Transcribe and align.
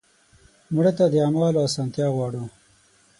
مړه 0.73 0.91
ته 0.97 1.05
د 1.11 1.15
اعمالو 1.25 1.59
اسانتیا 1.67 2.07
غواړو 2.15 2.43